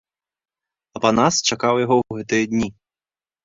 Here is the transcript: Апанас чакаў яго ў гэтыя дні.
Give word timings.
Апанас 1.01 1.35
чакаў 1.49 1.75
яго 1.85 1.95
ў 2.09 2.23
гэтыя 2.23 2.43
дні. 2.51 2.69